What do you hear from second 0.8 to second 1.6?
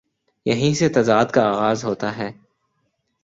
تضاد کا آ